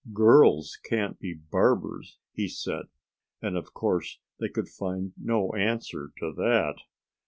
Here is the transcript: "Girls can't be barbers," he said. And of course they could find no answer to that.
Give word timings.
"Girls 0.15 0.79
can't 0.83 1.19
be 1.19 1.35
barbers," 1.35 2.17
he 2.33 2.47
said. 2.47 2.85
And 3.39 3.55
of 3.55 3.75
course 3.75 4.17
they 4.39 4.49
could 4.49 4.67
find 4.67 5.13
no 5.15 5.53
answer 5.53 6.11
to 6.17 6.33
that. 6.37 6.77